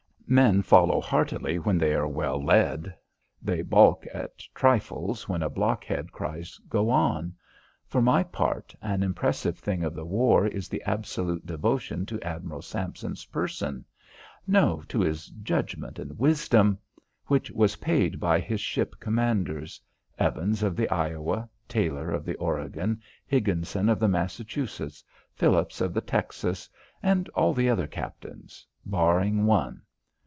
Men 0.27 0.61
follow 0.61 1.01
heartily 1.01 1.59
when 1.59 1.77
they 1.77 1.93
are 1.93 2.07
well 2.07 2.41
led. 2.41 2.95
They 3.41 3.61
balk 3.61 4.05
at 4.13 4.39
trifles 4.55 5.27
when 5.27 5.43
a 5.43 5.49
blockhead 5.49 6.13
cries 6.13 6.57
go 6.69 6.89
on. 6.89 7.33
For 7.85 8.01
my 8.01 8.23
part, 8.23 8.73
an 8.81 9.03
impressive 9.03 9.59
thing 9.59 9.83
of 9.83 9.93
the 9.93 10.05
war 10.05 10.47
is 10.47 10.69
the 10.69 10.81
absolute 10.83 11.45
devotion 11.45 12.05
to 12.05 12.21
Admiral 12.21 12.61
Sampson's 12.61 13.25
person 13.25 13.83
no, 14.47 14.81
to 14.87 15.01
his 15.01 15.27
judgment 15.43 15.99
and 15.99 16.17
wisdom 16.17 16.77
which 17.25 17.51
was 17.51 17.75
paid 17.75 18.17
by 18.17 18.39
his 18.39 18.61
ship 18.61 18.95
commanders 19.01 19.81
Evans 20.17 20.63
of 20.63 20.77
the 20.77 20.87
Iowa, 20.89 21.49
Taylor 21.67 22.09
of 22.09 22.23
the 22.23 22.35
Oregon, 22.35 23.01
Higginson 23.27 23.89
of 23.89 23.99
the 23.99 24.07
Massachusetts, 24.07 25.03
Phillips 25.33 25.81
of 25.81 25.93
the 25.93 25.99
Texas, 25.99 26.69
and 27.03 27.27
all 27.35 27.53
the 27.53 27.67
other 27.67 27.85
captains 27.85 28.65
barring 28.85 29.45
one. 29.45 29.81